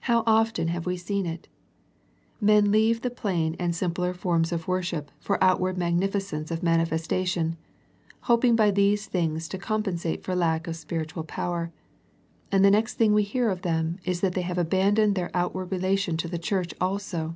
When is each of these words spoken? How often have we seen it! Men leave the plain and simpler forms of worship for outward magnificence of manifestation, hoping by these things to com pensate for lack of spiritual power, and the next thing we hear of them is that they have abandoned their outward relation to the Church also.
How 0.00 0.24
often 0.26 0.68
have 0.68 0.84
we 0.84 0.98
seen 0.98 1.24
it! 1.24 1.48
Men 2.38 2.70
leave 2.70 3.00
the 3.00 3.08
plain 3.08 3.56
and 3.58 3.74
simpler 3.74 4.12
forms 4.12 4.52
of 4.52 4.68
worship 4.68 5.10
for 5.18 5.42
outward 5.42 5.78
magnificence 5.78 6.50
of 6.50 6.62
manifestation, 6.62 7.56
hoping 8.28 8.56
by 8.56 8.70
these 8.70 9.06
things 9.06 9.48
to 9.48 9.56
com 9.56 9.82
pensate 9.82 10.22
for 10.22 10.34
lack 10.36 10.66
of 10.66 10.76
spiritual 10.76 11.24
power, 11.24 11.72
and 12.52 12.62
the 12.62 12.70
next 12.70 12.98
thing 12.98 13.14
we 13.14 13.22
hear 13.22 13.48
of 13.48 13.62
them 13.62 14.00
is 14.04 14.20
that 14.20 14.34
they 14.34 14.42
have 14.42 14.58
abandoned 14.58 15.14
their 15.14 15.30
outward 15.32 15.72
relation 15.72 16.18
to 16.18 16.28
the 16.28 16.38
Church 16.38 16.74
also. 16.78 17.34